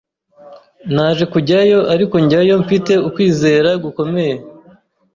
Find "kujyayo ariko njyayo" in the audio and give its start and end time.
1.33-2.53